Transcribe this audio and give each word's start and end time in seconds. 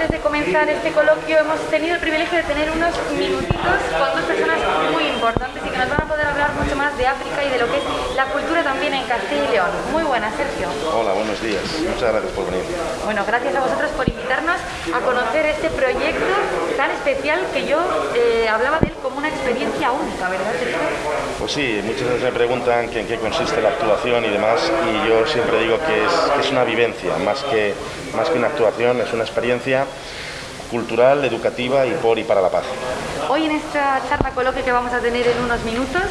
antes 0.00 0.16
de 0.16 0.24
comenzar 0.24 0.66
este 0.66 0.92
coloquio 0.92 1.40
hemos 1.40 1.60
tenido 1.68 1.94
el 1.96 2.00
privilegio 2.00 2.38
de 2.38 2.44
tener 2.44 2.70
unos 2.70 2.88
minutitos 3.12 3.76
con 3.92 4.08
dos 4.16 4.24
personas 4.24 4.56
muy 4.92 5.04
importantes 5.04 5.60
y 5.60 5.68
que 5.68 5.76
nos 5.76 5.90
van 5.90 6.00
a 6.00 6.08
poder 6.08 6.26
hablar 6.26 6.52
mucho 6.54 6.74
más 6.74 6.96
de 6.96 7.06
África 7.06 7.44
y 7.44 7.50
de 7.50 7.58
lo 7.58 7.66
que 7.70 7.76
es 7.76 8.16
la 8.16 8.24
cultura 8.32 8.64
también 8.64 8.94
en 8.94 9.04
Castilla 9.04 9.44
y 9.44 9.52
León. 9.52 9.68
Muy 9.92 10.02
buenas, 10.04 10.32
Sergio. 10.36 10.68
Hola, 10.96 11.12
buenos 11.12 11.42
días. 11.42 11.60
Muchas 11.84 12.12
gracias 12.12 12.32
por 12.32 12.46
venir. 12.46 12.64
Bueno, 13.04 13.24
gracias 13.26 13.54
a 13.54 13.60
vosotros 13.60 13.90
por 13.90 14.08
invitarnos 14.08 14.56
a 14.88 15.00
conocer 15.00 15.44
este 15.44 15.68
proyecto 15.68 16.32
tan 16.78 16.90
especial 16.92 17.40
que 17.52 17.66
yo 17.66 17.76
eh, 18.16 18.48
hablaba 18.48 18.80
de 18.80 18.88
él 18.88 18.94
como 19.02 19.18
una 19.18 19.28
experiencia 19.28 19.92
única, 19.92 20.30
¿verdad, 20.30 20.52
Sergio? 20.58 20.78
Pues 21.38 21.52
sí, 21.52 21.80
muchas 21.84 22.08
veces 22.08 22.22
me 22.22 22.32
preguntan 22.32 22.88
que 22.88 23.00
en 23.00 23.06
qué 23.06 23.18
consiste 23.18 23.60
la 23.60 23.68
actuación 23.68 24.24
y 24.24 24.28
demás 24.28 24.60
y 24.64 25.08
yo 25.08 25.26
siempre 25.26 25.60
digo 25.60 25.78
que 25.84 26.04
es, 26.04 26.12
que 26.34 26.40
es 26.40 26.50
una 26.50 26.64
vivencia, 26.64 27.16
más 27.18 27.42
que, 27.44 27.74
más 28.16 28.30
que 28.30 28.38
una 28.38 28.48
actuación, 28.48 28.98
es 29.00 29.12
una 29.12 29.24
experiencia 29.24 29.86
cultural, 30.70 31.24
educativa 31.24 31.86
y 31.86 31.92
por 31.94 32.18
y 32.18 32.24
para 32.24 32.40
la 32.40 32.48
paz. 32.48 32.64
Hoy 33.28 33.46
en 33.46 33.52
esta 33.52 34.00
charla 34.08 34.30
coloquio 34.30 34.64
que 34.64 34.72
vamos 34.72 34.92
a 34.92 35.00
tener 35.00 35.26
en 35.26 35.38
unos 35.42 35.62
minutos, 35.64 36.02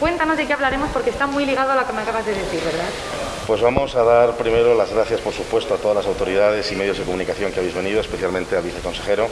cuéntanos 0.00 0.36
de 0.36 0.46
qué 0.46 0.52
hablaremos 0.52 0.88
porque 0.92 1.10
está 1.10 1.26
muy 1.26 1.44
ligado 1.44 1.72
a 1.72 1.76
lo 1.76 1.86
que 1.86 1.92
me 1.92 2.02
acabas 2.02 2.24
de 2.24 2.34
decir, 2.34 2.60
¿verdad? 2.64 2.88
Pues 3.46 3.60
vamos 3.60 3.94
a 3.96 4.02
dar 4.02 4.36
primero 4.36 4.74
las 4.74 4.92
gracias, 4.92 5.20
por 5.20 5.32
supuesto, 5.32 5.74
a 5.74 5.78
todas 5.78 5.96
las 5.96 6.06
autoridades 6.06 6.70
y 6.70 6.76
medios 6.76 6.98
de 6.98 7.04
comunicación 7.04 7.52
que 7.52 7.60
habéis 7.60 7.74
venido, 7.74 8.00
especialmente 8.00 8.56
al 8.56 8.62
viceconsejero, 8.62 9.26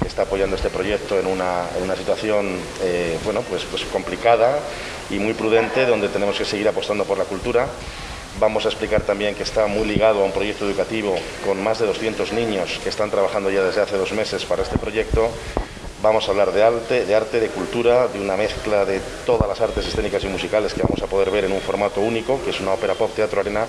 que 0.00 0.08
está 0.08 0.22
apoyando 0.22 0.56
este 0.56 0.70
proyecto 0.70 1.18
en 1.18 1.26
una, 1.26 1.64
en 1.76 1.82
una 1.84 1.96
situación 1.96 2.58
eh, 2.82 3.18
bueno, 3.24 3.42
pues, 3.42 3.64
pues 3.64 3.84
complicada 3.84 4.58
y 5.10 5.18
muy 5.18 5.34
prudente, 5.34 5.86
donde 5.86 6.08
tenemos 6.08 6.36
que 6.38 6.44
seguir 6.44 6.68
apostando 6.68 7.04
por 7.04 7.18
la 7.18 7.24
cultura. 7.24 7.66
Vamos 8.40 8.66
a 8.66 8.68
explicar 8.68 9.02
también 9.02 9.34
que 9.34 9.42
está 9.42 9.66
muy 9.66 9.84
ligado 9.84 10.22
a 10.22 10.24
un 10.24 10.30
proyecto 10.30 10.64
educativo 10.64 11.16
con 11.44 11.60
más 11.60 11.80
de 11.80 11.86
200 11.86 12.32
niños 12.32 12.78
que 12.84 12.88
están 12.88 13.10
trabajando 13.10 13.50
ya 13.50 13.64
desde 13.64 13.80
hace 13.80 13.96
dos 13.96 14.12
meses 14.12 14.44
para 14.44 14.62
este 14.62 14.78
proyecto. 14.78 15.28
Vamos 16.02 16.28
a 16.28 16.30
hablar 16.30 16.52
de 16.52 16.62
arte, 16.62 17.04
de 17.04 17.14
arte, 17.16 17.40
de 17.40 17.48
cultura, 17.48 18.06
de 18.06 18.20
una 18.20 18.36
mezcla 18.36 18.84
de 18.84 19.00
todas 19.26 19.48
las 19.48 19.60
artes 19.60 19.84
escénicas 19.88 20.22
y 20.22 20.28
musicales 20.28 20.72
que 20.72 20.82
vamos 20.82 21.02
a 21.02 21.08
poder 21.08 21.32
ver 21.32 21.46
en 21.46 21.52
un 21.52 21.60
formato 21.60 22.00
único, 22.00 22.40
que 22.44 22.50
es 22.50 22.60
una 22.60 22.74
ópera 22.74 22.94
pop 22.94 23.10
teatro 23.12 23.40
arena, 23.40 23.66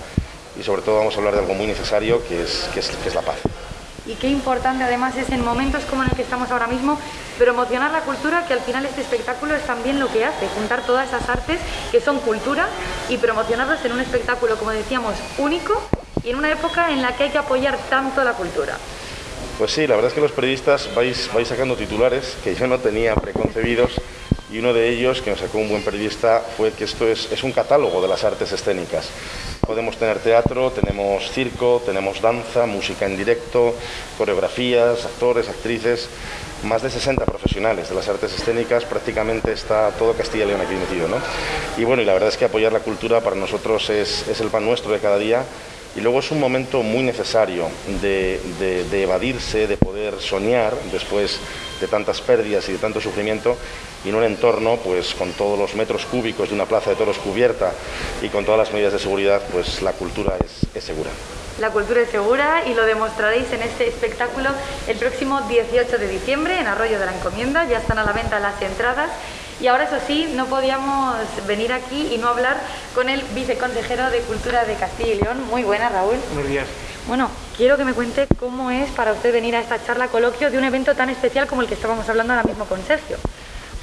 y 0.60 0.62
sobre 0.62 0.84
todo 0.84 0.98
vamos 0.98 1.16
a 1.16 1.18
hablar 1.18 1.34
de 1.34 1.40
algo 1.40 1.56
muy 1.56 1.66
necesario, 1.66 2.22
que 2.28 2.44
es, 2.44 2.70
que 2.72 2.82
es, 2.82 2.90
que 2.90 3.10
es 3.10 3.16
la 3.16 3.22
paz 3.22 3.40
y 4.10 4.16
qué 4.16 4.28
importante 4.28 4.84
además 4.84 5.16
es 5.18 5.30
en 5.30 5.46
momentos 5.46 5.84
como 5.84 6.02
en 6.02 6.10
el 6.10 6.16
que 6.16 6.24
estamos 6.24 6.50
ahora 6.50 6.66
mismo 6.66 7.00
promocionar 7.38 7.92
la 7.92 8.02
cultura, 8.02 8.46
que 8.48 8.54
al 8.54 8.62
final 8.62 8.84
este 8.86 9.02
espectáculo 9.02 9.56
es 9.56 9.62
también 9.68 10.00
lo 10.00 10.12
que 10.12 10.26
hace, 10.26 10.48
juntar 10.48 10.84
todas 10.84 11.08
esas 11.08 11.30
artes 11.30 11.60
que 11.92 12.02
son 12.02 12.20
cultura 12.20 12.68
y 13.08 13.18
promocionarlas 13.18 13.86
en 13.86 13.92
un 13.92 14.00
espectáculo, 14.00 14.58
como 14.58 14.72
decíamos, 14.72 15.14
único 15.38 15.80
y 16.24 16.32
en 16.32 16.38
una 16.38 16.52
época 16.52 16.92
en 16.92 17.04
la 17.04 17.16
que 17.16 17.26
hay 17.26 17.30
que 17.30 17.38
apoyar 17.38 17.78
tanto 17.90 18.24
la 18.24 18.34
cultura. 18.34 18.78
Pues 19.60 19.72
sí, 19.72 19.86
la 19.86 19.96
verdad 19.96 20.10
es 20.10 20.16
que 20.16 20.22
los 20.22 20.32
periodistas 20.32 20.90
vais, 20.96 21.30
vais 21.32 21.48
sacando 21.48 21.76
titulares 21.76 22.36
que 22.44 22.56
yo 22.56 22.66
no 22.66 22.80
tenía 22.80 23.14
preconcebidos 23.16 24.02
y 24.52 24.58
uno 24.58 24.74
de 24.74 24.90
ellos, 24.90 25.22
que 25.22 25.30
nos 25.30 25.40
sacó 25.40 25.60
un 25.60 25.70
buen 25.70 25.84
periodista, 25.84 26.42
fue 26.58 26.72
que 26.72 26.86
esto 26.86 27.08
es, 27.08 27.32
es 27.32 27.44
un 27.44 27.52
catálogo 27.52 28.02
de 28.02 28.08
las 28.08 28.24
artes 28.24 28.52
escénicas. 28.52 29.10
Podemos 29.70 29.98
tener 29.98 30.18
teatro, 30.18 30.72
tenemos 30.72 31.30
circo, 31.30 31.80
tenemos 31.86 32.20
danza, 32.24 32.66
música 32.66 33.06
en 33.06 33.16
directo, 33.16 33.76
coreografías, 34.18 35.06
actores, 35.06 35.48
actrices, 35.48 36.10
más 36.64 36.82
de 36.82 36.90
60 36.90 37.24
profesionales 37.24 37.88
de 37.88 37.94
las 37.94 38.10
artes 38.10 38.34
escénicas, 38.34 38.86
prácticamente 38.86 39.52
está 39.52 39.92
todo 39.92 40.14
Castilla 40.14 40.46
y 40.46 40.48
León 40.48 40.62
aquí 40.62 40.74
metido. 40.74 41.08
¿no? 41.08 41.18
Y 41.78 41.84
bueno, 41.84 42.02
y 42.02 42.06
la 42.06 42.14
verdad 42.14 42.30
es 42.30 42.38
que 42.38 42.46
apoyar 42.46 42.74
la 42.74 42.80
cultura 42.80 43.22
para 43.22 43.36
nosotros 43.36 43.92
es, 43.92 44.28
es 44.28 44.42
el 44.42 44.48
pan 44.48 44.66
nuestro 44.66 44.92
de 44.92 44.98
cada 44.98 45.20
día 45.20 45.44
y 45.96 46.02
luego 46.02 46.20
es 46.20 46.32
un 46.32 46.40
momento 46.40 46.84
muy 46.84 47.04
necesario 47.04 47.68
de, 48.02 48.40
de, 48.60 49.04
evadirse, 49.04 49.68
de 49.68 49.78
poder 49.78 50.20
soñar 50.20 50.74
después 50.92 51.40
de 51.82 51.88
tantas 51.88 52.22
pérdidas 52.22 52.68
y 52.70 52.74
de 52.74 52.78
tanto 52.78 53.02
sufrimiento 53.02 53.58
y 54.06 54.10
en 54.10 54.16
un 54.16 54.24
entorno 54.24 54.78
pues 54.78 55.14
con 55.16 55.32
todos 55.34 55.58
los 55.58 55.76
metros 55.76 56.06
cúbicos 56.06 56.50
de 56.50 56.56
una 56.56 56.66
plaza 56.66 56.92
de 56.92 56.96
toros 56.96 57.18
cubierta 57.18 57.74
y 58.22 58.30
con 58.30 58.46
todas 58.46 58.60
las 58.60 58.72
medidas 58.72 58.94
de 58.94 59.00
seguridad 59.00 59.42
pues 59.52 59.82
la 59.82 59.94
cultura 59.94 60.36
es, 60.44 60.68
es 60.76 60.84
segura. 60.84 61.10
La 61.60 61.72
cultura 61.72 62.02
es 62.02 62.10
segura 62.10 62.64
y 62.66 62.74
lo 62.74 62.86
demostraréis 62.86 63.52
en 63.52 63.62
este 63.62 63.90
espectáculo 63.90 64.50
el 64.88 64.98
próximo 64.98 65.42
18 65.42 65.98
de 65.98 66.08
diciembre 66.08 66.58
en 66.58 66.68
Arroyo 66.68 66.98
de 66.98 67.06
la 67.06 67.14
Encomienda. 67.14 67.68
Ya 67.68 67.80
están 67.80 67.98
a 68.00 68.06
la 68.06 68.14
venta 68.14 68.40
las 68.40 68.62
entradas 68.62 69.10
y 69.62 69.68
ahora, 69.68 69.84
eso 69.84 69.98
sí, 70.08 70.32
no 70.36 70.46
podíamos 70.46 71.16
venir 71.46 71.74
aquí 71.74 72.14
y 72.14 72.18
no 72.18 72.30
hablar 72.30 72.58
con 72.96 73.10
el 73.10 73.22
viceconsejero 73.36 74.10
de 74.10 74.20
Cultura 74.22 74.64
de 74.64 74.76
Castilla 74.76 75.14
y 75.14 75.20
León. 75.20 75.46
Muy 75.50 75.64
buena, 75.64 75.90
Raúl. 75.90 76.16
Buenos 76.34 76.50
días. 76.50 76.68
Bueno, 77.08 77.30
quiero 77.58 77.76
que 77.76 77.84
me 77.84 77.94
cuente 77.94 78.28
cómo 78.40 78.72
es 78.72 78.90
para 78.92 79.12
usted 79.12 79.34
venir 79.34 79.56
a 79.56 79.60
esta 79.60 79.84
charla 79.84 80.08
coloquio 80.08 80.50
de 80.50 80.58
un 80.58 80.64
evento 80.64 80.96
tan 80.96 81.10
especial 81.10 81.48
como 81.48 81.62
el 81.62 81.68
que 81.68 81.74
estábamos 81.74 82.08
hablando 82.08 82.34
ahora 82.34 82.48
mismo 82.48 82.66
con 82.66 82.82
Sergio. 82.86 83.18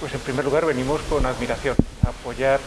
Pues 0.00 0.14
en 0.14 0.20
primer 0.20 0.44
lugar 0.44 0.64
venimos 0.64 1.00
con 1.10 1.26
admiración, 1.26 1.76
a 2.06 2.08
apoyar 2.08 2.60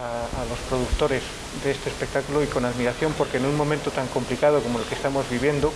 a, 0.00 0.42
a, 0.42 0.44
los 0.46 0.58
productores 0.68 1.22
de 1.62 1.70
este 1.70 1.90
espectáculo 1.90 2.42
y 2.42 2.46
con 2.46 2.64
admiración 2.64 3.12
porque 3.16 3.36
en 3.36 3.44
un 3.44 3.56
momento 3.56 3.90
tan 3.90 4.06
complicado 4.08 4.60
como 4.60 4.78
el 4.78 4.84
que 4.86 4.94
estamos 4.94 5.28
viviendo 5.28 5.72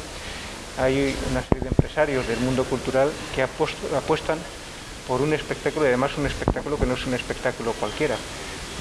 hay 0.78 1.14
una 1.30 1.42
serie 1.42 1.62
de 1.62 1.68
empresarios 1.68 2.26
del 2.26 2.40
mundo 2.40 2.64
cultural 2.64 3.10
que 3.34 3.42
apuestan 3.42 4.38
por 5.06 5.20
un 5.20 5.32
espectáculo 5.32 5.84
y 5.84 5.88
además 5.88 6.16
un 6.16 6.26
espectáculo 6.26 6.78
que 6.78 6.86
no 6.86 6.94
es 6.94 7.06
un 7.06 7.14
espectáculo 7.14 7.72
cualquiera, 7.72 8.16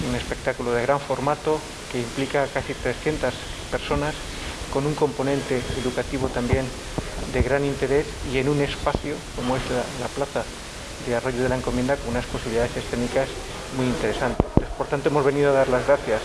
un 0.07 0.15
espectáculo 0.15 0.71
de 0.71 0.81
gran 0.81 0.99
formato 0.99 1.59
que 1.91 1.99
implica 1.99 2.47
casi 2.53 2.73
300 2.73 3.33
personas 3.71 4.15
con 4.71 4.85
un 4.85 4.95
componente 4.95 5.61
educativo 5.81 6.27
también 6.29 6.65
de 7.33 7.41
gran 7.41 7.63
interés 7.65 8.05
y 8.31 8.37
en 8.37 8.49
un 8.49 8.61
espacio 8.61 9.15
como 9.35 9.55
es 9.55 9.63
la, 9.69 9.83
la 10.01 10.07
plaza 10.07 10.43
de 11.07 11.15
Arroyo 11.15 11.43
de 11.43 11.49
la 11.49 11.57
Encomienda 11.57 11.95
con 11.97 12.09
unas 12.09 12.25
posibilidades 12.25 12.75
escénicas 12.77 13.27
muy 13.77 13.85
interesantes. 13.85 14.45
Por 14.77 14.87
tanto, 14.87 15.09
hemos 15.09 15.25
venido 15.25 15.49
a 15.51 15.53
dar 15.53 15.67
las 15.67 15.85
gracias 15.85 16.21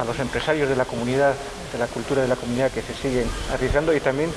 a 0.00 0.04
los 0.04 0.18
empresarios 0.18 0.68
de 0.68 0.76
la 0.76 0.84
comunidad, 0.84 1.34
de 1.72 1.78
la 1.78 1.86
cultura 1.86 2.22
de 2.22 2.28
la 2.28 2.36
comunidad 2.36 2.70
que 2.70 2.82
se 2.82 2.94
siguen 2.94 3.28
arriesgando 3.52 3.94
y 3.94 4.00
también 4.00 4.30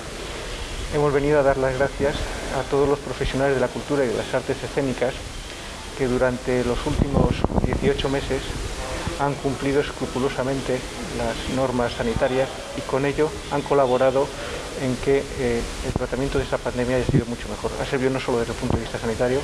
hemos 0.94 1.14
venido 1.14 1.40
a 1.40 1.44
dar 1.44 1.58
las 1.58 1.78
gracias 1.78 2.16
a 2.60 2.70
todos 2.70 2.88
los 2.88 3.00
profesionales 3.00 3.56
de 3.56 3.62
la 3.62 3.68
cultura 3.68 4.04
y 4.04 4.08
de 4.08 4.16
las 4.16 4.34
artes 4.34 4.58
escénicas 4.64 5.14
que 5.98 6.08
durante 6.08 6.64
los 6.66 6.86
últimos 6.86 7.36
18 7.66 8.10
meses 8.10 8.42
han 9.20 9.34
cumplido 9.36 9.82
escrupulosamente 9.82 10.80
las 11.18 11.56
normas 11.56 11.94
sanitarias 11.94 12.50
y 12.78 12.82
con 12.82 13.06
ello 13.06 13.30
han 13.52 13.62
colaborado 13.62 14.28
en 14.82 14.96
que 14.98 15.24
eh, 15.40 15.62
el 15.86 15.94
tratamiento 15.94 16.38
de 16.38 16.44
esta 16.44 16.58
pandemia 16.58 16.98
haya 16.98 17.06
sido 17.06 17.26
mucho 17.26 17.48
mejor. 17.48 17.72
Ha 17.82 17.86
servido 17.86 18.12
no 18.12 18.20
solo 18.20 18.40
desde 18.40 18.52
el 18.52 18.60
punto 18.60 18.76
de 18.76 18.84
vista 18.84 19.00
sanitario, 19.00 19.40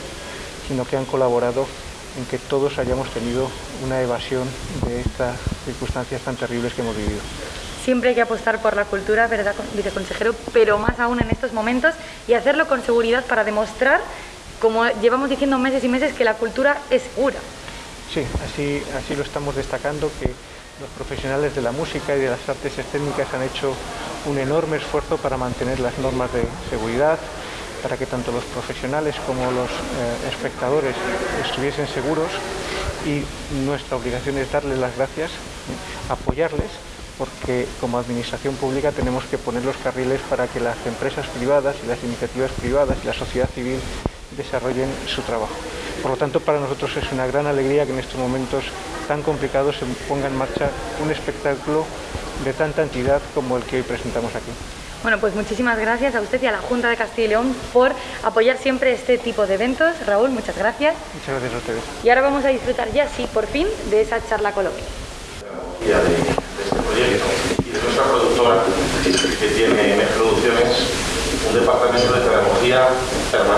sino 0.68 0.86
que 0.86 0.98
han 0.98 1.06
colaborado 1.06 1.66
en 2.18 2.26
que 2.26 2.38
todos 2.38 2.78
hayamos 2.80 3.10
tenido 3.12 3.48
una 3.86 4.02
evasión 4.02 4.48
de 4.86 5.02
estas 5.02 5.38
circunstancias 5.66 6.22
tan 6.22 6.36
terribles 6.36 6.74
que 6.74 6.82
hemos 6.82 6.96
vivido. 6.96 7.22
Siempre 7.84 8.10
hay 8.10 8.16
que 8.16 8.22
apostar 8.22 8.62
por 8.62 8.76
la 8.76 8.86
cultura, 8.86 9.28
¿verdad, 9.28 9.56
viceconsejero? 9.74 10.36
Pero 10.54 10.78
más 10.78 11.00
aún 11.00 11.20
en 11.20 11.30
estos 11.32 11.52
momentos 11.52 11.96
y 12.28 12.34
hacerlo 12.34 12.68
con 12.68 12.84
seguridad 12.84 13.26
para 13.26 13.44
demostrar, 13.44 14.02
como 14.60 14.88
llevamos 15.02 15.30
diciendo 15.30 15.58
meses 15.58 15.84
y 15.84 15.90
meses, 15.90 16.14
que 16.14 16.24
la 16.24 16.36
cultura 16.36 16.78
es 16.92 17.02
segura. 17.02 17.40
Sí, 18.14 18.24
así, 18.46 18.84
así 18.98 19.16
lo 19.16 19.24
estamos 19.24 19.56
destacando, 19.56 20.12
que 20.20 20.28
los 20.80 20.90
profesionales 20.96 21.56
de 21.56 21.62
la 21.62 21.72
música 21.72 22.16
y 22.16 22.20
de 22.20 22.30
las 22.30 22.48
artes 22.48 22.78
escénicas 22.78 23.34
han 23.34 23.44
hecho 23.44 23.74
un 24.26 24.38
enorme 24.38 24.78
esfuerzo 24.78 25.18
para 25.18 25.38
mantener 25.38 25.80
las 25.80 25.98
normas 25.98 26.32
de 26.34 26.44
seguridad, 26.70 27.18
para 27.82 27.98
que 27.98 28.06
tanto 28.06 28.32
los 28.32 28.44
profesionales 28.46 29.16
como 29.26 29.50
los 29.52 29.70
eh, 29.70 30.30
espectadores 30.30 30.96
estuviesen 31.44 31.88
seguros 31.88 32.30
y 33.06 33.24
nuestra 33.66 33.98
obligación 33.98 34.38
es 34.38 34.52
darles 34.52 34.78
las 34.78 34.96
gracias, 34.96 35.32
apoyarles 36.10 36.70
porque 37.22 37.68
como 37.80 38.00
administración 38.00 38.56
pública 38.56 38.92
tenemos 38.92 39.26
que 39.26 39.38
poner 39.38 39.64
los 39.64 39.78
carriles 39.78 40.20
para 40.28 40.48
que 40.48 40.60
las 40.60 40.76
empresas 40.88 41.28
privadas 41.28 41.76
y 41.84 41.88
las 41.88 42.04
iniciativas 42.04 42.50
privadas 42.50 42.98
y 43.04 43.06
la 43.06 43.14
sociedad 43.14 43.48
civil 43.48 43.80
desarrollen 44.36 44.90
su 45.06 45.22
trabajo. 45.22 45.54
Por 46.02 46.10
lo 46.10 46.18
tanto, 46.18 46.40
para 46.40 46.60
nosotros 46.60 46.98
es 46.98 47.12
una 47.12 47.28
gran 47.28 47.46
alegría 47.46 47.86
que 47.86 47.92
en 47.92 48.00
estos 48.00 48.20
momentos 48.20 48.64
tan 49.08 49.22
complicados 49.22 49.76
se 49.78 49.86
ponga 50.08 50.26
en 50.26 50.36
marcha 50.36 50.72
un 51.04 51.12
espectáculo 51.12 51.86
de 52.44 52.54
tanta 52.54 52.82
entidad 52.82 53.22
como 53.36 53.56
el 53.56 53.64
que 53.66 53.76
hoy 53.76 53.84
presentamos 53.84 54.34
aquí. 54.34 54.50
Bueno, 55.04 55.20
pues 55.20 55.36
muchísimas 55.36 55.78
gracias 55.78 56.16
a 56.16 56.22
usted 56.22 56.42
y 56.42 56.48
a 56.48 56.52
la 56.52 56.58
Junta 56.58 56.90
de 56.90 56.98
Castilla 56.98 57.26
y 57.26 57.30
León 57.30 57.56
por 57.72 57.92
apoyar 58.24 58.58
siempre 58.58 58.94
este 58.94 59.20
tipo 59.20 59.46
de 59.46 59.54
eventos. 59.54 59.94
Raúl, 60.08 60.32
muchas 60.32 60.58
gracias. 60.58 60.96
Muchas 61.14 61.40
gracias 61.40 61.54
a 61.54 61.58
ustedes. 61.58 61.84
Y 62.04 62.10
ahora 62.10 62.22
vamos 62.22 62.46
a 62.46 62.48
disfrutar 62.48 62.92
ya, 62.92 63.08
sí, 63.08 63.28
por 63.32 63.46
fin, 63.46 63.68
de 63.92 64.02
esa 64.02 64.28
charla 64.28 64.54
coloquia 64.54 64.86
este 65.82 66.76
proyecto 66.78 67.26
y 67.66 67.70
de 67.72 67.82
nuestra 67.82 68.04
productora, 68.06 68.64
que 69.04 69.48
tiene 69.48 69.96
MEF 69.98 70.12
Producciones, 70.18 70.78
un 71.50 71.60
departamento 71.60 72.14
de 72.14 72.22
pedagogía 72.22 72.88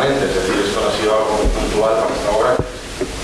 es 0.01 0.33
decir, 0.33 0.57
esto 0.65 0.81
no 0.81 0.89
ha 0.89 0.95
sido 0.97 1.11
algo 1.13 1.37
puntual 1.53 1.93
para 2.01 2.15
esta 2.15 2.29
obra, 2.33 2.51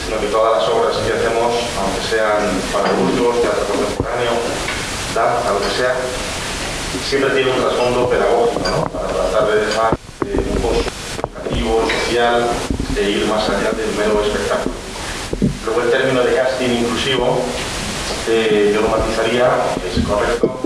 sino 0.06 0.19
que 0.21 0.27
todas 0.27 0.62
las 0.62 0.69
obras 0.69 0.98
que 1.01 1.13
hacemos, 1.13 1.50
aunque 1.81 2.01
sean 2.06 2.45
para 2.69 2.89
adultos, 2.94 3.42
teatro 3.42 3.66
contemporáneo, 3.66 4.33
danza, 5.16 5.50
lo 5.50 5.62
que 5.66 5.71
sea, 5.74 5.95
siempre 7.07 7.30
tiene 7.31 7.51
un 7.51 7.62
trasfondo 7.62 8.10
pedagógico, 8.10 8.69
¿no? 8.69 8.83
para 8.89 9.07
tratar 9.07 9.48
de 9.48 9.66
dejar 9.66 9.94
eh, 10.25 10.50
social 12.10 12.48
e 12.98 13.10
ir 13.10 13.25
más 13.27 13.48
allá 13.50 13.72
del 13.72 13.95
mero 13.98 14.22
espectáculo. 14.24 14.75
Luego 15.65 15.81
el 15.81 15.92
término 15.92 16.24
de 16.24 16.33
casting 16.33 16.69
inclusivo, 16.69 17.39
eh, 18.27 18.72
yo 18.74 18.81
lo 18.81 18.89
matizaría, 18.89 19.48
es 19.86 20.04
correcto, 20.06 20.60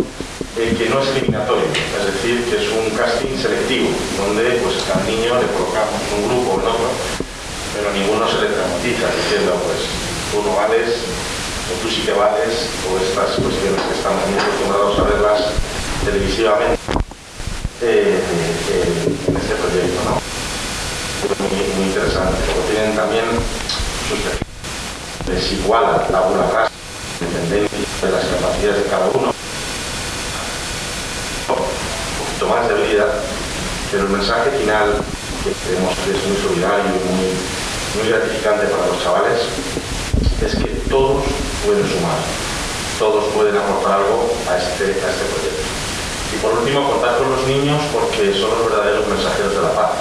eh, 0.63 0.75
que 0.77 0.87
no 0.87 1.03
es 1.03 1.09
eliminatorio, 1.09 1.67
es 1.67 2.05
decir, 2.07 2.39
que 2.47 2.55
es 2.55 2.71
un 2.71 2.95
casting 2.95 3.35
selectivo, 3.35 3.91
donde 4.15 4.63
pues 4.63 4.79
cada 4.87 5.03
niño 5.03 5.35
le 5.35 5.51
colocamos 5.51 5.99
un 6.15 6.23
grupo 6.23 6.55
o 6.55 6.59
en 6.63 6.67
otro, 6.71 6.87
pero 7.75 7.91
ninguno 7.91 8.23
se 8.31 8.47
le 8.47 8.55
traumatiza 8.55 9.11
diciendo 9.11 9.59
pues 9.59 9.83
tú 10.31 10.39
no 10.47 10.55
vales, 10.55 11.03
o 11.67 11.71
tú 11.83 11.91
sí 11.91 12.07
que 12.07 12.15
vales, 12.15 12.71
o 12.87 12.95
estas 12.95 13.35
cuestiones 13.43 13.81
que 13.83 13.91
estamos 13.91 14.23
muy 14.31 14.39
acostumbrados 14.39 14.99
a 14.99 15.03
verlas 15.03 15.39
televisivamente 16.07 16.79
eh, 17.83 18.23
eh, 18.23 19.15
en 19.27 19.35
este 19.35 19.55
proyecto. 19.59 19.99
¿no? 20.07 20.15
Muy, 21.43 21.91
interesante, 21.91 22.39
porque 22.47 22.71
tienen 22.71 22.95
también 22.95 23.27
sus 24.07 24.23
desigual 25.27 25.91
la 25.91 26.07
tabula 26.07 26.47
rasa, 26.47 26.71
dependiendo 27.19 27.67
de 27.67 28.11
las 28.11 28.23
capacidades 28.31 28.83
de 28.83 28.89
cada 28.89 29.11
uno 29.11 29.32
más 32.53 32.69
debilidad, 32.69 33.09
pero 33.91 34.03
el 34.05 34.13
mensaje 34.13 34.51
final 34.61 35.01
que 35.41 35.51
creemos 35.65 35.93
que 36.05 36.13
es 36.13 36.21
muy 36.29 36.37
solidario 36.37 36.93
y 36.93 37.01
muy, 37.17 37.33
gratificante 38.09 38.65
para 38.73 38.89
los 38.89 38.97
chavales 39.05 39.37
es 40.41 40.55
que 40.57 40.81
todos 40.89 41.21
pueden 41.61 41.85
sumar, 41.85 42.17
todos 42.97 43.29
pueden 43.37 43.53
aportar 43.53 44.01
algo 44.01 44.33
a 44.49 44.57
este, 44.57 44.97
a 44.97 45.07
este 45.13 45.25
proyecto. 45.29 45.61
Y 46.33 46.41
por 46.41 46.57
último, 46.57 46.89
contar 46.89 47.21
con 47.21 47.29
los 47.37 47.45
niños 47.45 47.77
porque 47.93 48.33
son 48.33 48.49
los 48.49 48.65
verdaderos 48.65 49.05
mensajeros 49.05 49.53
de 49.53 49.61
la 49.61 49.73
paz. 49.77 49.93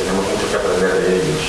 Tenemos 0.00 0.24
mucho 0.24 0.48
que 0.48 0.56
aprender 0.56 0.96
de 0.96 1.20
ellos. 1.20 1.44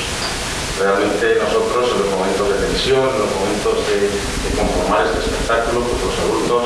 Realmente 0.75 1.39
nosotros 1.39 1.87
en 1.87 1.97
los 2.03 2.11
momentos 2.11 2.45
de 2.51 2.55
tensión, 2.67 3.07
en 3.07 3.19
los 3.23 3.31
momentos 3.31 3.73
de, 3.87 4.11
de 4.11 4.49
conformar 4.59 5.07
este 5.07 5.23
espectáculo, 5.23 5.87
pues 5.87 5.99
los 6.03 6.15
adultos 6.19 6.63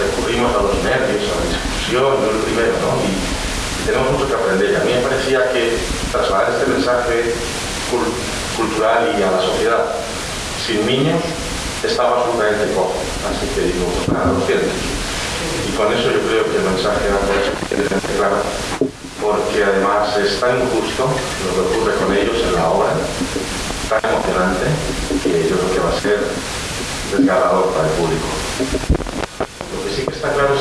recurrimos 0.00 0.56
a 0.56 0.62
los 0.64 0.76
nervios, 0.80 1.28
a 1.28 1.36
la 1.36 1.75
discusión, 1.86 1.92
yo 1.92 2.30
el 2.30 2.38
primero, 2.42 2.72
¿no? 2.82 2.98
Y, 3.04 3.86
tenemos 3.86 4.10
mucho 4.12 4.26
que 4.26 4.34
aprender. 4.34 4.72
Y 4.72 4.74
a 4.74 4.80
mí 4.80 4.92
me 4.94 5.00
parecía 5.00 5.52
que 5.52 5.78
trasladar 6.10 6.50
este 6.50 6.66
mensaje 6.66 7.34
cultural 8.56 9.14
y 9.16 9.22
a 9.22 9.30
la 9.30 9.40
sociedad 9.40 9.84
sin 10.66 10.84
niños 10.84 11.22
estaba 11.84 12.18
absolutamente 12.18 12.74
cojo. 12.74 12.98
Así 13.30 13.46
que 13.54 13.70
digo, 13.70 13.86
pues 13.86 14.08
nada, 14.08 14.32
lo 14.32 14.44
siento. 14.44 14.66
Y 14.66 15.70
con 15.76 15.92
eso 15.92 16.10
yo 16.10 16.18
creo 16.26 16.44
que 16.50 16.56
el 16.58 16.66
mensaje 16.66 17.06
era 17.06 17.22
suficientemente 17.46 18.10
claro, 18.18 18.42
porque 19.22 19.62
además 19.62 20.18
es 20.18 20.40
tan 20.40 20.58
injusto 20.58 21.06
lo 21.06 21.50
que 21.54 21.62
ocurre 21.70 21.94
con 21.94 22.10
ellos 22.10 22.42
en 22.42 22.54
la 22.54 22.66
obra, 22.66 22.90
tan 23.86 24.02
emocionante, 24.02 24.66
que 25.22 25.46
yo 25.46 25.62
creo 25.62 25.70
que 25.70 25.78
va 25.78 25.96
a 25.96 26.00
ser 26.00 26.18
desgarrador 27.14 27.70
para 27.70 27.86
el 27.86 27.94
público 27.94 28.26
sí 29.96 30.04
que 30.04 30.12
está 30.12 30.32
claro 30.32 30.54
es 30.54 30.60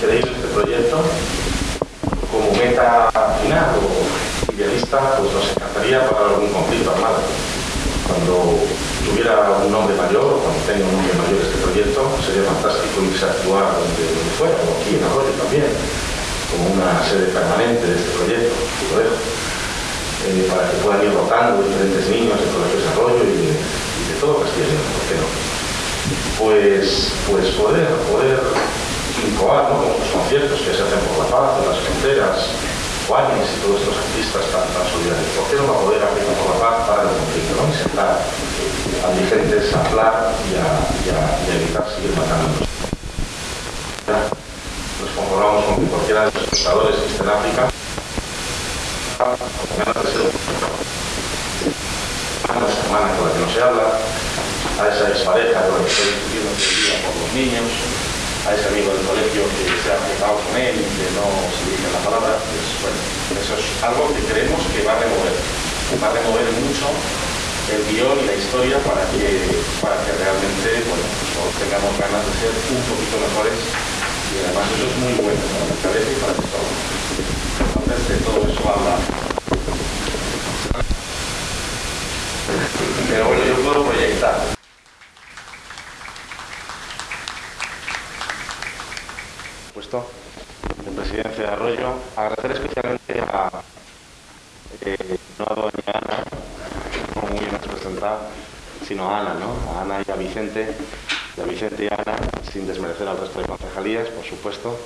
creído 0.00 0.32
este 0.32 0.48
proyecto, 0.48 0.96
como 2.32 2.52
meta 2.56 3.12
final 3.42 3.76
o 3.76 4.52
idealista, 4.52 5.20
pues 5.20 5.32
nos 5.32 5.50
encantaría 5.52 6.08
para 6.08 6.32
algún 6.32 6.48
conflicto 6.48 6.90
armado. 6.90 7.20
Cuando 8.08 8.56
tuviera 9.04 9.60
un 9.60 9.72
nombre 9.72 9.92
mayor, 9.96 10.40
cuando 10.40 10.60
tenga 10.64 10.88
un 10.88 10.96
nombre 10.96 11.12
mayor 11.20 11.40
este 11.44 11.60
proyecto, 11.60 12.00
sería 12.24 12.48
fantástico 12.48 13.04
irse 13.04 13.28
a 13.28 13.36
actuar 13.36 13.76
donde, 13.76 14.04
fuera, 14.40 14.56
o 14.64 14.80
aquí 14.80 14.96
en 14.96 15.04
Arroyo 15.04 15.32
también, 15.36 15.68
como 16.48 16.80
una 16.80 17.04
sede 17.04 17.36
permanente 17.36 17.84
de 17.84 17.96
este 18.00 18.10
proyecto, 18.16 18.56
eh, 20.26 20.48
para 20.48 20.70
que 20.70 20.80
puedan 20.80 21.04
ir 21.04 21.12
rotando 21.12 21.60
diferentes 21.60 22.08
niños 22.08 22.40
de 22.40 22.48
todo 22.48 22.64
el 22.64 22.72
desarrollo 22.72 23.20
y 23.20 23.36
de, 23.36 23.52
y 23.52 24.02
de 24.08 24.16
todo 24.18 24.40
Castilla 24.40 24.80
¿por 24.96 25.04
qué 25.06 25.16
no? 25.20 25.55
Pues, 26.38 27.12
pues 27.30 27.46
poder, 27.56 27.88
poder 28.10 28.40
incoar 29.24 29.70
¿no? 29.70 29.82
los 29.82 30.08
conciertos 30.12 30.60
que 30.60 30.72
se 30.74 30.82
hacen 30.82 31.00
por 31.08 31.24
la 31.24 31.30
paz, 31.30 31.62
en 31.62 31.68
las 31.70 31.78
fronteras, 31.80 32.36
Juanes 33.08 33.46
y 33.54 33.60
todos 33.62 33.80
estos 33.80 33.96
artistas 34.02 34.42
tan, 34.50 34.66
tan 34.74 34.82
solidarios. 34.90 35.30
¿Por 35.38 35.46
qué 35.46 35.54
no 35.62 35.70
va 35.70 35.78
a 35.78 35.82
poder 35.86 36.02
abrir 36.02 36.26
por 36.26 36.50
la 36.50 36.58
paz 36.58 36.90
para 36.90 37.02
el 37.06 37.14
conflicto? 37.14 37.54
¿no? 37.54 37.70
Y 37.70 37.76
sentar 37.78 38.18
a 38.18 39.06
dirigentes 39.14 39.70
a 39.74 39.78
hablar 39.86 40.34
y 40.50 40.58
a, 40.58 40.66
y 41.06 41.08
a, 41.14 41.20
y 41.38 41.46
a 41.46 41.54
evitar 41.54 41.86
seguir 41.86 42.10
matándonos. 42.18 42.66
Nos 44.10 45.10
conformamos 45.14 45.64
con 45.64 45.86
que 45.86 45.86
cualquiera 45.86 46.26
de 46.26 46.32
los 46.34 46.42
espectadores 46.42 46.96
que 46.96 47.06
esté 47.06 47.22
en 47.22 47.30
África 47.30 47.62
con 49.16 49.78
ganas 49.78 50.02
de 50.02 50.10
ser 50.10 50.20
un 50.20 50.34
semana, 52.42 52.66
semana 52.68 53.16
con 53.16 53.28
la 53.28 53.34
que 53.34 53.40
no 53.40 53.48
se 53.54 53.62
habla, 53.62 53.86
a 54.76 54.92
esa 54.92 55.08
expareja 55.08 55.64
con 55.64 55.72
la 55.72 55.84
que 55.84 55.90
estoy 55.90 56.12
discutiendo 56.12 56.52
el 56.52 56.60
día 56.60 56.96
por 57.00 57.14
los 57.16 57.30
niños, 57.32 57.68
a 58.44 58.52
ese 58.52 58.68
amigo 58.68 58.92
del 58.92 59.08
colegio 59.08 59.42
que 59.56 59.64
se 59.72 59.88
ha 59.88 59.96
pegado 60.04 60.36
con 60.36 60.52
él 60.52 60.76
y 60.76 60.86
que 61.00 61.08
no 61.16 61.24
se 61.48 61.64
dice 61.64 61.88
la 61.88 62.02
palabra, 62.04 62.36
pues 62.36 62.66
bueno, 62.84 63.00
eso 63.40 63.56
es 63.56 63.66
algo 63.80 64.12
que 64.12 64.20
creemos 64.28 64.60
que 64.68 64.84
va 64.84 64.94
a 64.94 65.00
remover, 65.00 65.32
va 65.96 66.08
a 66.12 66.12
remover 66.12 66.44
mucho 66.60 66.92
el 67.72 67.82
guion 67.88 68.20
y 68.20 68.24
la 68.28 68.36
historia 68.36 68.76
para 68.84 69.02
que, 69.16 69.48
para 69.80 69.96
que 70.04 70.12
realmente 70.12 70.84
todos 70.92 71.52
tengamos 71.56 71.96
ganas 71.96 72.20
de 72.20 72.32
ser 72.36 72.52
un 72.52 72.84
poquito 72.84 73.16
mejores 73.16 73.56
y 73.56 74.34
además 74.44 74.68
eso 74.76 74.86
es 74.92 74.96
muy 75.00 75.14
bueno 75.24 75.40
para 75.40 75.64
la 75.72 75.76
cabeza 75.80 76.10
y 76.12 76.18
para 76.20 76.32
el 76.36 76.40
estómago. 76.44 76.76
Entonces 77.64 78.00
de 78.12 78.16
todo 78.28 78.40
eso 78.44 78.62
habla. 78.68 78.94
Pero 83.08 83.24
bueno, 83.24 83.42
yo 83.42 83.54
puedo 83.64 83.80
proyectar 83.88 84.56
de 91.26 91.65
Arroyo. 91.76 91.94
Agradecer 92.16 92.52
especialmente 92.52 93.20
a, 93.20 93.50
eh, 94.82 95.18
no 95.38 95.44
a 95.48 95.54
doña 95.54 95.92
Ana, 95.92 96.24
como 97.14 97.28
muy 97.28 97.40
bien 97.40 97.54
has 97.54 97.66
presentado, 97.66 98.20
sino 98.86 99.08
a 99.08 99.20
Ana, 99.20 99.34
¿no? 99.34 99.80
Ana 99.80 100.02
y 100.06 100.10
a 100.10 100.16
Vicente, 100.16 100.74
y 101.36 101.40
a 101.40 101.44
Vicente 101.44 101.84
y 101.84 101.88
a 101.88 101.94
Ana, 101.94 102.16
sin 102.50 102.66
desmerecer 102.66 103.06
al 103.08 103.18
resto 103.18 103.40
de 103.40 103.46
concejalías, 103.46 104.08
por 104.08 104.24
supuesto. 104.24 104.78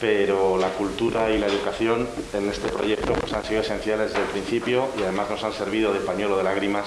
Pero 0.00 0.58
la 0.58 0.68
cultura 0.70 1.30
y 1.30 1.38
la 1.38 1.46
educación 1.46 2.08
en 2.32 2.48
este 2.48 2.68
proyecto 2.68 3.12
pues, 3.14 3.32
han 3.32 3.44
sido 3.44 3.60
esenciales 3.60 4.10
desde 4.10 4.22
el 4.22 4.28
principio 4.28 4.88
y 4.98 5.02
además 5.02 5.30
nos 5.30 5.44
han 5.44 5.52
servido 5.52 5.92
de 5.92 6.00
pañuelo 6.00 6.36
de 6.36 6.44
lágrimas 6.44 6.86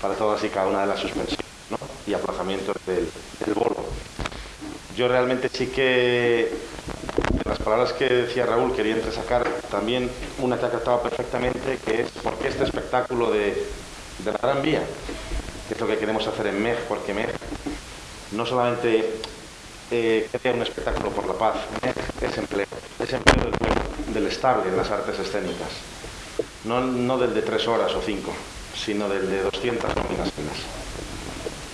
para 0.00 0.14
todas 0.14 0.44
y 0.44 0.48
cada 0.48 0.66
una 0.68 0.82
de 0.82 0.86
las 0.88 1.00
suspensiones 1.00 1.46
y 2.06 2.14
aplazamientos 2.14 2.76
del, 2.86 3.10
del 3.44 3.54
bolo 3.54 3.88
yo 4.98 5.06
realmente 5.06 5.48
sí 5.48 5.68
que, 5.68 6.52
las 7.48 7.58
palabras 7.58 7.92
que 7.94 8.04
decía 8.04 8.44
Raúl, 8.44 8.74
quería 8.74 8.94
entresacar 8.94 9.48
también 9.70 10.10
una 10.38 10.58
que 10.58 10.66
ha 10.66 10.70
tratado 10.70 11.02
perfectamente, 11.02 11.78
que 11.84 12.02
es 12.02 12.10
por 12.22 12.34
qué 12.34 12.48
este 12.48 12.64
espectáculo 12.64 13.30
de, 13.30 13.64
la 14.24 14.32
Gran 14.32 14.62
Vía, 14.62 14.82
que 15.66 15.74
es 15.74 15.80
lo 15.80 15.86
que 15.86 15.96
queremos 15.96 16.26
hacer 16.26 16.48
en 16.48 16.62
MEG, 16.62 16.78
porque 16.88 17.14
MEG 17.14 17.30
no 18.32 18.44
solamente 18.44 19.14
eh, 19.90 20.28
crea 20.42 20.52
un 20.52 20.62
espectáculo 20.62 21.10
por 21.10 21.26
la 21.26 21.34
paz, 21.34 21.54
MEG 21.82 21.94
es 22.20 22.36
empleo, 22.36 22.66
es 22.98 23.12
empleo 23.12 23.50
del, 24.12 24.26
estable 24.26 24.70
de 24.70 24.76
las 24.76 24.90
artes 24.90 25.18
escénicas, 25.18 25.70
no, 26.64 26.80
no 26.80 27.16
del 27.16 27.32
de 27.32 27.42
tres 27.42 27.66
horas 27.66 27.94
o 27.94 28.02
cinco, 28.02 28.32
sino 28.74 29.08
del 29.08 29.30
de 29.30 29.42
200 29.42 29.96
nóminas. 29.96 30.28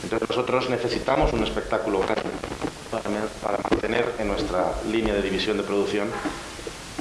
Entonces 0.05 0.29
nosotros 0.29 0.71
necesitamos 0.71 1.33
un 1.33 1.43
espectáculo 1.43 2.01
grande 2.01 2.31
para, 3.01 3.59
mantener 3.71 4.13
en 4.19 4.29
nuestra 4.29 4.73
línea 4.91 5.15
de 5.15 5.23
división 5.23 5.57
de 5.57 5.63
producción, 5.63 6.09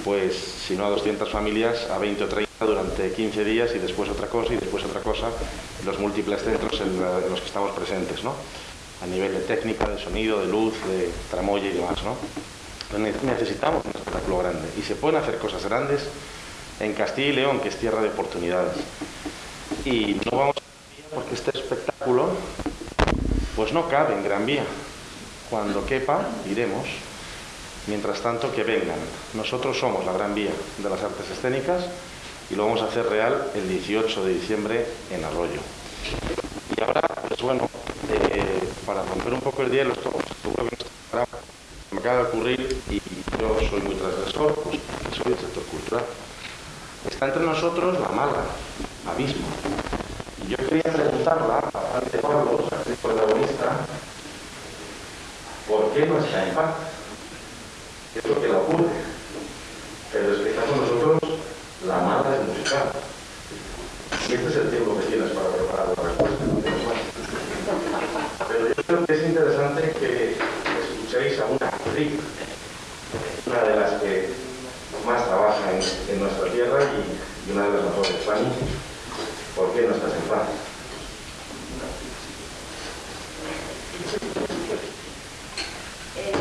pues 0.04 0.36
si 0.36 0.76
no 0.76 0.86
a 0.86 0.90
200 0.90 1.30
familias, 1.30 1.90
a 1.90 1.98
20 1.98 2.24
o 2.24 2.28
30 2.28 2.66
durante 2.66 3.12
15 3.12 3.44
días 3.44 3.72
y 3.76 3.80
después 3.80 4.10
otra 4.10 4.28
cosa 4.28 4.54
y 4.54 4.58
después 4.58 4.84
otra 4.86 5.02
cosa, 5.02 5.28
los 5.86 6.00
múltiples 6.00 6.42
centros 6.42 6.80
en, 6.82 7.00
los 7.30 7.40
que 7.40 7.48
estamos 7.48 7.72
presentes, 7.72 8.24
¿no? 8.24 8.34
a 9.02 9.06
nivel 9.06 9.34
de 9.34 9.42
técnica, 9.42 9.88
de 9.88 10.02
sonido, 10.02 10.40
de 10.40 10.48
luz, 10.48 10.74
de 10.88 11.10
tramoya 11.30 11.68
y 11.68 11.74
demás. 11.74 12.02
¿no? 12.04 12.16
necesitamos 13.00 13.84
un 13.86 13.92
espectáculo 13.92 14.38
grande 14.40 14.70
y 14.78 14.82
se 14.82 14.96
pueden 14.96 15.20
hacer 15.20 15.38
cosas 15.40 15.66
grandes 15.66 16.02
en 16.80 16.94
Castilla 16.94 17.28
y 17.28 17.34
León, 17.34 17.60
que 17.60 17.70
es 17.70 17.78
tierra 17.78 18.02
de 18.02 18.10
oportunidades. 18.10 18.78
Y 19.86 20.20
no 20.32 20.38
vamos 20.38 20.56
a 20.58 21.16
porque 21.16 21.36
este 21.36 21.58
espectáculo 21.58 22.30
pues 23.56 23.74
no 23.74 23.88
cabe 23.90 24.14
en 24.16 24.24
Gran 24.24 24.46
Vía. 24.46 24.64
Cuando 25.54 25.86
quepa, 25.86 26.26
iremos. 26.50 26.88
Mientras 27.86 28.22
tanto, 28.22 28.52
que 28.52 28.64
vengan. 28.64 28.98
Nosotros 29.36 29.78
somos 29.78 30.04
la 30.04 30.12
Gran 30.12 30.34
Vía 30.34 30.50
de 30.80 30.90
las 30.90 31.00
Artes 31.04 31.30
Escénicas 31.30 31.86
y 32.50 32.56
lo 32.56 32.66
vamos 32.66 32.82
a 32.82 32.86
hacer 32.86 33.06
real 33.06 33.52
el 33.54 33.70
18 33.70 34.26
de 34.26 34.34
diciembre 34.34 34.84
en 35.12 35.24
Arroyo. 35.24 35.62
Y 36.76 36.82
ahora, 36.82 37.02
pues 37.28 37.40
bueno, 37.44 37.70
eh, 38.10 38.64
para 38.88 39.04
romper 39.04 39.32
un 39.32 39.42
poco 39.42 39.62
el 39.62 39.70
hielo, 39.70 39.94
esto 39.94 40.12
me 41.92 42.00
acaba 42.00 42.18
de 42.18 42.24
ocurrir 42.24 42.82
y 42.90 43.00
yo 43.40 43.56
soy 43.70 43.82
muy 43.82 43.94
transgresor, 43.94 44.56
pues 44.56 44.80
soy 45.16 45.34
del 45.34 45.40
sector 45.40 45.64
cultural. 45.66 46.06
está 47.08 47.28
entre 47.28 47.44
nosotros 47.44 48.00
la 48.00 48.10
mala, 48.10 48.42
abismo. 49.08 49.46
Y 50.48 50.50
yo 50.50 50.58
quería 50.58 50.92
preguntarla 50.92 51.60
a 51.72 51.98
Ante 52.00 52.18
Pablo, 52.18 52.68
actriz 52.72 52.98
protagonista, 52.98 53.86
¿por 55.74 55.92
qué 55.92 56.06
no 56.06 56.20
está 56.20 56.48
en 56.48 56.54
paz? 56.54 56.76
¿Qué 58.14 58.20
es 58.20 58.26
lo 58.26 58.40
que 58.40 58.48
le 58.48 58.56
ocurre? 58.56 58.94
Pero 60.12 60.34
es 60.34 60.40
que 60.42 60.50
está 60.52 60.66
con 60.66 60.82
nosotros 60.82 61.40
la 61.88 61.98
mala 61.98 62.38
es 62.38 62.48
musical. 62.48 62.92
Y 64.30 64.34
este 64.34 64.48
es 64.50 64.56
el 64.56 64.70
tiempo 64.70 65.00
que 65.00 65.06
tienes 65.08 65.32
para 65.32 65.50
preparar 65.50 65.88
la 65.88 66.04
respuesta. 66.04 66.46
Pero 68.48 68.68
yo 68.68 68.84
creo 68.86 69.06
que 69.06 69.14
es 69.14 69.24
interesante 69.24 69.82
que 70.00 70.38
escuchéis 70.38 71.40
a 71.40 71.46
una 71.46 71.68
actriz, 71.68 72.20
una 73.48 73.64
de 73.64 73.76
las 73.76 74.02
que 74.02 74.30
más 75.08 75.26
trabaja 75.26 75.72
en, 75.72 76.20
nuestra 76.20 76.52
tierra 76.52 76.84
y, 76.84 77.52
una 77.52 77.64
de 77.64 77.74
las 77.74 77.84
mejores. 77.84 78.14
¿Por 79.56 79.74
qué 79.74 79.82
no 79.82 79.96
estás 79.96 80.14
en 80.14 80.30
paz? 80.30 80.48
Eh, 86.16 86.32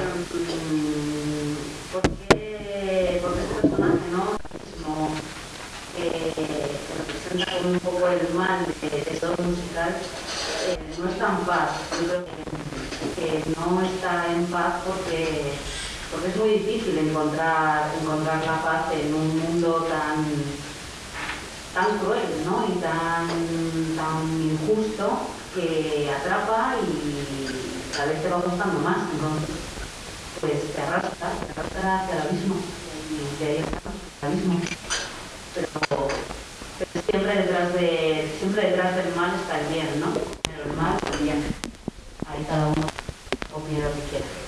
porque, 1.93 2.13
porque 3.23 3.43
este 3.43 3.52
personaje, 3.63 4.09
¿no? 4.11 4.25
Como, 4.83 5.09
eh, 5.99 6.33
representa 6.99 7.69
un 7.69 7.79
poco 7.79 8.09
el 8.09 8.35
mal 8.35 8.67
de, 8.67 9.19
todo 9.21 9.37
musical, 9.45 9.95
eh, 10.69 10.95
no 10.99 11.09
está 11.09 11.29
en 11.29 11.47
paz. 11.47 11.71
Yo 12.01 12.09
creo 12.09 12.25
que, 12.27 12.43
no 13.57 13.83
está 13.83 14.33
en 14.33 14.47
paz 14.47 14.83
porque, 14.85 15.55
porque 16.11 16.29
es 16.29 16.37
muy 16.37 16.49
difícil 16.51 16.99
encontrar, 16.99 17.91
encontrar 18.01 18.45
la 18.45 18.63
paz 18.63 18.93
en 18.93 19.15
un 19.15 19.39
mundo 19.39 19.87
tan 19.89 20.27
tan 21.73 21.99
cruel 22.01 22.29
¿no? 22.45 22.67
y 22.69 22.81
tan, 22.81 23.29
tan 23.97 24.43
injusto 24.43 25.21
que 25.55 26.11
atrapa 26.11 26.75
y 26.83 27.93
cada 27.97 28.09
vez 28.09 28.23
te 28.23 28.29
va 28.29 28.37
gustando 28.41 28.81
más. 28.81 28.99
Entonces, 29.15 29.57
pues 30.41 30.75
te 30.75 30.83
arrastra, 30.83 31.33
te 31.47 31.61
arrastra 31.61 32.03
hacia 32.03 32.15
el 32.15 32.29
abismo 32.29 32.57
y 33.41 33.45
ahí 33.45 33.57
está 33.59 34.29
el 34.29 34.37
mismo. 34.37 34.61
Pero, 35.55 36.09
siempre, 37.11 37.37
detrás 37.37 37.73
de, 37.75 38.37
siempre 38.39 38.71
detrás 38.71 38.97
del 38.97 39.15
mal 39.15 39.35
está 39.35 39.61
el 39.61 39.67
bien, 39.73 40.01
¿no? 40.01 40.13
El 40.65 40.77
mal, 40.77 40.99
el 41.13 41.19
bien. 41.25 41.45
Ahí 42.27 42.45
cada 42.49 42.69
uno 42.69 42.87
opina 43.55 43.89
lo 43.89 43.95
que 43.95 44.09
quiera. 44.11 44.42